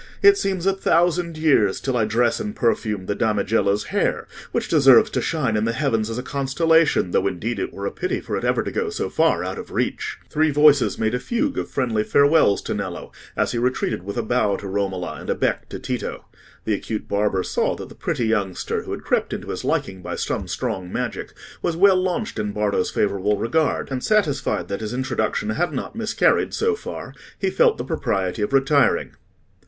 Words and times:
It 0.23 0.35
seems 0.35 0.65
a 0.65 0.73
thousand 0.73 1.37
years 1.37 1.79
till 1.79 1.95
I 1.95 2.05
dress 2.05 2.39
and 2.39 2.55
perfume 2.55 3.05
the 3.05 3.13
damigella's 3.15 3.83
hair, 3.93 4.27
which 4.51 4.67
deserves 4.67 5.11
to 5.11 5.21
shine 5.21 5.55
in 5.55 5.65
the 5.65 5.73
heavens 5.73 6.09
as 6.09 6.17
a 6.17 6.23
constellation, 6.23 7.11
though 7.11 7.27
indeed 7.27 7.59
it 7.59 7.71
were 7.71 7.85
a 7.85 7.91
pity 7.91 8.19
for 8.19 8.35
it 8.35 8.43
ever 8.43 8.63
to 8.63 8.71
go 8.71 8.89
so 8.89 9.11
far 9.11 9.43
out 9.43 9.59
of 9.59 9.69
reach." 9.69 10.17
Three 10.27 10.49
voices 10.49 10.97
made 10.97 11.13
a 11.13 11.19
fugue 11.19 11.59
of 11.59 11.69
friendly 11.69 12.03
farewells 12.03 12.63
to 12.63 12.73
Nello, 12.73 13.11
as 13.37 13.51
he 13.51 13.59
retreated 13.59 14.01
with 14.01 14.17
a 14.17 14.23
bow 14.23 14.55
to 14.57 14.67
Romola 14.67 15.17
and 15.19 15.29
a 15.29 15.35
beck 15.35 15.69
to 15.69 15.77
Tito. 15.77 16.25
The 16.65 16.73
acute 16.73 17.07
barber 17.07 17.43
saw 17.43 17.75
that 17.75 17.89
the 17.89 17.93
pretty 17.93 18.25
youngster, 18.25 18.81
who 18.81 18.93
had 18.93 19.03
crept 19.03 19.33
into 19.33 19.49
his 19.51 19.63
liking 19.63 20.01
by 20.01 20.15
some 20.15 20.47
strong 20.47 20.91
magic, 20.91 21.31
was 21.61 21.77
well 21.77 22.01
launched 22.01 22.39
in 22.39 22.53
Bardo's 22.53 22.89
favourable 22.89 23.37
regard; 23.37 23.91
and 23.91 24.03
satisfied 24.03 24.67
that 24.67 24.81
his 24.81 24.95
introduction 24.95 25.51
had 25.51 25.71
not 25.71 25.95
miscarried 25.95 26.55
so 26.55 26.73
far, 26.75 27.13
he 27.37 27.51
felt 27.51 27.77
the 27.77 27.85
propriety 27.85 28.41
of 28.41 28.51
retiring. 28.51 29.11